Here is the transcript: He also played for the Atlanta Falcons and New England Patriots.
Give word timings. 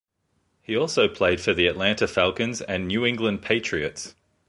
He 0.63 0.75
also 0.75 1.07
played 1.07 1.39
for 1.41 1.53
the 1.53 1.67
Atlanta 1.67 2.07
Falcons 2.07 2.59
and 2.59 2.87
New 2.87 3.05
England 3.05 3.43
Patriots. 3.43 4.15